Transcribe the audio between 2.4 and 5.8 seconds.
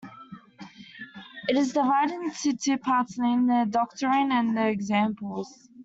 two parts named "The Doctrine" and "The Examples".